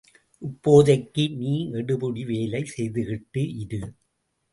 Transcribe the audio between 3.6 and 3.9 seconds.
இரு.